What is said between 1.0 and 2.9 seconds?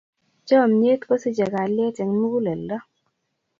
kosichei kalyet eng muguleldo.